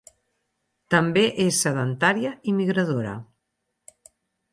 [0.93, 3.13] També és sedentària i migradora.